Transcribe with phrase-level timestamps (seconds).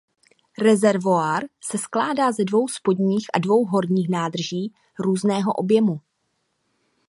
[0.61, 5.99] Rezervoár se skládá ze dvou spodních a dvou horních nádrží různého objemu.